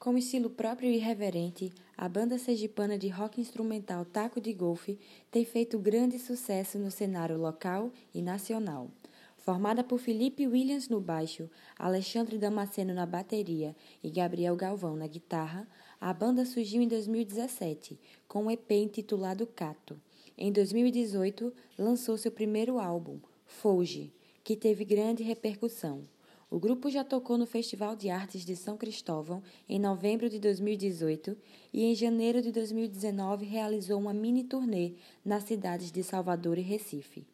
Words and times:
Com 0.00 0.16
estilo 0.16 0.48
próprio 0.48 0.90
e 0.90 0.96
irreverente, 0.96 1.70
a 1.94 2.08
banda 2.08 2.38
sergipana 2.38 2.96
de 2.96 3.08
rock 3.08 3.38
instrumental 3.38 4.02
Taco 4.02 4.40
de 4.40 4.50
Golfe 4.50 4.98
tem 5.30 5.44
feito 5.44 5.78
grande 5.78 6.18
sucesso 6.18 6.78
no 6.78 6.90
cenário 6.90 7.36
local 7.36 7.92
e 8.14 8.22
nacional. 8.22 8.90
Formada 9.36 9.84
por 9.84 9.98
Felipe 9.98 10.46
Williams 10.46 10.88
no 10.88 11.02
baixo, 11.02 11.50
Alexandre 11.78 12.38
Damasceno 12.38 12.94
na 12.94 13.04
bateria 13.04 13.76
e 14.02 14.08
Gabriel 14.08 14.56
Galvão 14.56 14.96
na 14.96 15.06
guitarra, 15.06 15.68
a 16.00 16.14
banda 16.14 16.46
surgiu 16.46 16.80
em 16.80 16.88
2017 16.88 18.00
com 18.26 18.44
um 18.44 18.50
EP 18.50 18.70
intitulado 18.70 19.46
Cato. 19.46 20.00
Em 20.38 20.50
2018, 20.50 21.52
lançou 21.78 22.16
seu 22.16 22.32
primeiro 22.32 22.78
álbum, 22.78 23.18
Foge, 23.44 24.10
que 24.42 24.56
teve 24.56 24.82
grande 24.82 25.22
repercussão. 25.22 26.08
O 26.50 26.58
grupo 26.58 26.90
já 26.90 27.04
tocou 27.04 27.38
no 27.38 27.46
Festival 27.46 27.94
de 27.94 28.10
Artes 28.10 28.44
de 28.44 28.56
São 28.56 28.76
Cristóvão 28.76 29.40
em 29.68 29.78
novembro 29.78 30.28
de 30.28 30.40
2018 30.40 31.36
e 31.72 31.84
em 31.84 31.94
janeiro 31.94 32.42
de 32.42 32.50
2019 32.50 33.46
realizou 33.46 34.00
uma 34.00 34.12
mini 34.12 34.42
turnê 34.42 34.94
nas 35.24 35.44
cidades 35.44 35.92
de 35.92 36.02
Salvador 36.02 36.58
e 36.58 36.62
Recife. 36.62 37.24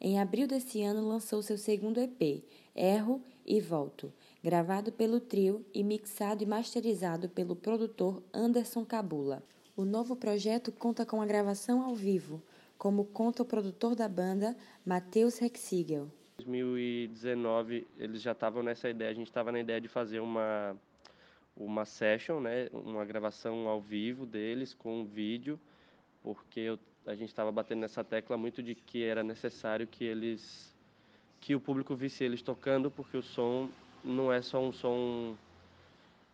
Em 0.00 0.20
abril 0.20 0.46
desse 0.46 0.82
ano 0.82 1.04
lançou 1.04 1.42
seu 1.42 1.58
segundo 1.58 1.98
EP, 1.98 2.44
Erro 2.72 3.20
e 3.44 3.60
Volto, 3.60 4.12
gravado 4.40 4.92
pelo 4.92 5.18
trio 5.18 5.66
e 5.74 5.82
mixado 5.82 6.44
e 6.44 6.46
masterizado 6.46 7.28
pelo 7.28 7.56
produtor 7.56 8.22
Anderson 8.32 8.84
Cabula. 8.84 9.42
O 9.76 9.84
novo 9.84 10.14
projeto 10.14 10.70
conta 10.70 11.04
com 11.04 11.20
a 11.20 11.26
gravação 11.26 11.82
ao 11.82 11.96
vivo, 11.96 12.40
como 12.78 13.04
conta 13.04 13.42
o 13.42 13.46
produtor 13.46 13.96
da 13.96 14.08
banda, 14.08 14.56
Matheus 14.86 15.38
Rexigel. 15.38 16.08
2019 16.50 17.86
eles 17.96 18.20
já 18.22 18.32
estavam 18.32 18.62
nessa 18.62 18.88
ideia, 18.88 19.10
a 19.10 19.14
gente 19.14 19.28
estava 19.28 19.52
na 19.52 19.60
ideia 19.60 19.80
de 19.80 19.88
fazer 19.88 20.20
uma 20.20 20.76
uma 21.56 21.84
session, 21.84 22.40
né, 22.40 22.68
uma 22.72 23.04
gravação 23.04 23.68
ao 23.68 23.80
vivo 23.80 24.24
deles 24.24 24.72
com 24.72 25.00
um 25.00 25.04
vídeo, 25.04 25.60
porque 26.22 26.60
eu, 26.60 26.78
a 27.06 27.14
gente 27.14 27.28
estava 27.28 27.52
batendo 27.52 27.80
nessa 27.80 28.02
tecla 28.02 28.36
muito 28.36 28.62
de 28.62 28.74
que 28.74 29.02
era 29.02 29.22
necessário 29.22 29.86
que 29.86 30.04
eles 30.04 30.74
que 31.40 31.54
o 31.54 31.60
público 31.60 31.94
visse 31.94 32.22
eles 32.22 32.42
tocando, 32.42 32.90
porque 32.90 33.16
o 33.16 33.22
som 33.22 33.68
não 34.04 34.32
é 34.32 34.42
só 34.42 34.60
um 34.60 34.72
som 34.72 35.36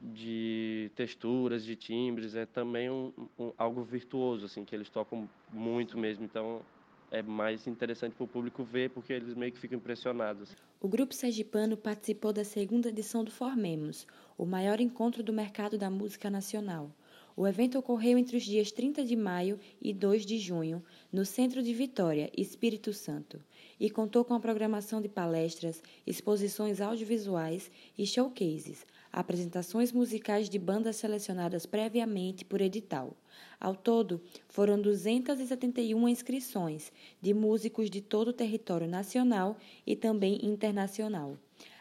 de 0.00 0.90
texturas, 0.94 1.64
de 1.64 1.74
timbres, 1.74 2.34
é 2.34 2.46
também 2.46 2.90
um, 2.90 3.12
um 3.38 3.52
algo 3.56 3.82
virtuoso 3.82 4.46
assim 4.46 4.64
que 4.64 4.74
eles 4.74 4.88
tocam 4.88 5.28
muito 5.52 5.98
mesmo. 5.98 6.24
Então 6.24 6.62
é 7.10 7.22
mais 7.22 7.66
interessante 7.66 8.14
para 8.14 8.24
o 8.24 8.28
público 8.28 8.62
ver, 8.62 8.90
porque 8.90 9.12
eles 9.12 9.34
meio 9.34 9.52
que 9.52 9.58
ficam 9.58 9.78
impressionados. 9.78 10.54
O 10.80 10.88
grupo 10.88 11.14
sergipano 11.14 11.76
participou 11.76 12.32
da 12.32 12.44
segunda 12.44 12.88
edição 12.88 13.24
do 13.24 13.30
Formemos, 13.30 14.06
o 14.36 14.44
maior 14.44 14.80
encontro 14.80 15.22
do 15.22 15.32
mercado 15.32 15.78
da 15.78 15.90
música 15.90 16.30
nacional. 16.30 16.90
O 17.36 17.46
evento 17.46 17.78
ocorreu 17.78 18.18
entre 18.18 18.36
os 18.36 18.42
dias 18.42 18.72
30 18.72 19.04
de 19.04 19.14
maio 19.14 19.60
e 19.80 19.92
2 19.92 20.26
de 20.26 20.38
junho, 20.38 20.82
no 21.12 21.24
Centro 21.24 21.62
de 21.62 21.72
Vitória, 21.72 22.30
Espírito 22.36 22.92
Santo, 22.92 23.40
e 23.78 23.88
contou 23.88 24.24
com 24.24 24.34
a 24.34 24.40
programação 24.40 25.00
de 25.00 25.08
palestras, 25.08 25.80
exposições 26.04 26.80
audiovisuais 26.80 27.70
e 27.96 28.04
showcases, 28.04 28.84
apresentações 29.12 29.92
musicais 29.92 30.48
de 30.48 30.58
bandas 30.58 30.96
selecionadas 30.96 31.66
previamente 31.66 32.44
por 32.44 32.60
edital. 32.60 33.16
Ao 33.60 33.74
todo, 33.74 34.20
foram 34.48 34.80
271 34.80 36.08
inscrições 36.08 36.92
de 37.20 37.34
músicos 37.34 37.90
de 37.90 38.00
todo 38.00 38.28
o 38.28 38.32
território 38.32 38.86
nacional 38.86 39.56
e 39.86 39.96
também 39.96 40.44
internacional. 40.44 41.36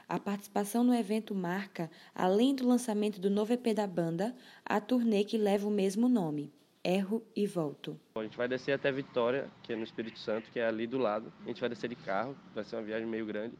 A 0.09 0.17
participação 0.17 0.85
no 0.85 0.93
evento 0.93 1.35
marca, 1.35 1.91
além 2.15 2.55
do 2.55 2.65
lançamento 2.65 3.19
do 3.19 3.29
novo 3.29 3.51
EP 3.51 3.73
da 3.75 3.85
banda, 3.85 4.33
a 4.65 4.79
turnê 4.79 5.23
que 5.25 5.37
leva 5.37 5.67
o 5.67 5.71
mesmo 5.71 6.07
nome, 6.07 6.49
Erro 6.81 7.21
e 7.35 7.45
Volto. 7.45 7.99
A 8.15 8.23
gente 8.23 8.37
vai 8.37 8.47
descer 8.47 8.71
até 8.71 8.89
Vitória, 8.89 9.51
que 9.61 9.73
é 9.73 9.75
no 9.75 9.83
Espírito 9.83 10.17
Santo, 10.17 10.49
que 10.49 10.59
é 10.59 10.65
ali 10.65 10.87
do 10.87 10.97
lado. 10.97 11.33
A 11.43 11.49
gente 11.49 11.59
vai 11.59 11.69
descer 11.69 11.89
de 11.89 11.97
carro, 11.97 12.37
vai 12.55 12.63
ser 12.63 12.77
uma 12.77 12.83
viagem 12.83 13.05
meio 13.05 13.25
grande. 13.25 13.55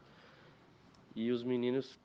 E 1.14 1.30
os 1.30 1.44
meninos 1.44 2.00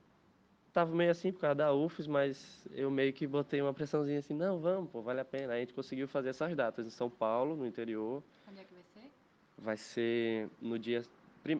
tava 0.73 0.93
meio 0.93 1.11
assim 1.11 1.31
por 1.31 1.41
causa 1.41 1.55
da 1.55 1.73
UFES, 1.73 2.07
mas 2.07 2.65
eu 2.71 2.89
meio 2.89 3.13
que 3.13 3.27
botei 3.27 3.61
uma 3.61 3.73
pressãozinha 3.73 4.19
assim, 4.19 4.33
não, 4.33 4.59
vamos, 4.59 4.89
pô, 4.89 5.01
vale 5.01 5.21
a 5.21 5.25
pena. 5.25 5.53
Aí 5.53 5.59
a 5.59 5.61
gente 5.61 5.73
conseguiu 5.73 6.07
fazer 6.07 6.29
essas 6.29 6.55
datas 6.55 6.85
em 6.85 6.89
São 6.89 7.09
Paulo, 7.09 7.55
no 7.55 7.65
interior. 7.65 8.23
Onde 8.49 8.59
é 8.59 8.63
que 8.63 8.73
vai 8.73 8.83
ser? 8.83 9.11
Vai 9.57 9.77
ser 9.77 10.49
no 10.59 10.79
dia... 10.79 11.03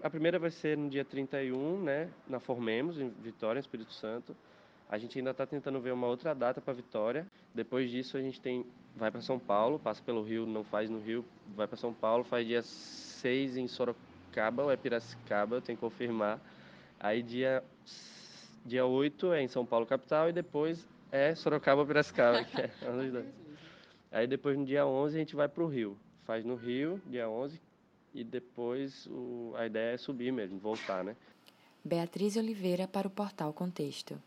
A 0.02 0.10
primeira 0.10 0.40
vai 0.40 0.50
ser 0.50 0.78
no 0.78 0.90
dia 0.90 1.04
31, 1.04 1.84
né, 1.84 2.10
na 2.28 2.40
Formemos, 2.40 3.00
em 3.00 3.10
Vitória, 3.10 3.60
Espírito 3.60 3.94
Santo. 3.94 4.36
A 4.90 4.98
gente 4.98 5.18
ainda 5.18 5.32
está 5.32 5.46
tentando 5.46 5.80
ver 5.80 5.92
uma 5.92 6.08
outra 6.08 6.34
data 6.34 6.62
para 6.62 6.74
Vitória. 6.74 7.28
Depois 7.54 7.92
disso 7.92 8.18
a 8.18 8.22
gente 8.22 8.40
tem 8.40 8.66
vai 8.96 9.12
para 9.12 9.22
São 9.22 9.40
Paulo, 9.40 9.80
passa 9.80 10.02
pelo 10.04 10.24
Rio, 10.24 10.46
não 10.46 10.64
faz 10.64 10.90
no 10.90 11.00
Rio, 11.00 11.26
vai 11.56 11.68
para 11.68 11.78
São 11.78 11.94
Paulo, 11.94 12.24
faz 12.24 12.46
dia 12.46 12.62
6 12.62 13.58
em 13.58 13.68
Sorocaba 13.68 14.64
ou 14.64 14.72
é 14.72 14.78
Piracicaba, 14.78 15.56
eu 15.56 15.62
tenho 15.62 15.78
que 15.78 15.82
confirmar. 15.82 16.40
Aí 17.00 17.22
dia 17.22 17.64
Dia 18.66 18.86
8 18.86 19.34
é 19.34 19.42
em 19.42 19.48
São 19.48 19.66
Paulo, 19.66 19.86
capital, 19.86 20.30
e 20.30 20.34
depois 20.34 20.88
é 21.12 21.36
Sorocaba, 21.36 21.86
Piracicaba, 21.86 22.44
que 22.44 22.62
é. 22.62 22.72
Aí 24.12 24.28
depois, 24.28 24.58
no 24.58 24.66
dia 24.66 24.86
11, 24.86 25.16
a 25.16 25.20
gente 25.20 25.36
vai 25.36 25.50
para 25.50 25.64
o 25.64 25.68
Rio. 25.68 25.98
Faz 26.26 26.46
no 26.46 26.56
Rio, 26.56 27.02
dia 27.08 27.30
11, 27.30 27.60
e 28.14 28.24
depois 28.24 29.08
o, 29.08 29.54
a 29.56 29.66
ideia 29.66 29.94
é 29.94 29.98
subir 29.98 30.32
mesmo, 30.32 30.60
voltar, 30.60 31.04
né? 31.04 31.16
Beatriz 31.84 32.38
Oliveira 32.38 32.88
para 32.88 33.08
o 33.08 33.12
Portal 33.12 33.52
Contexto. 33.52 34.22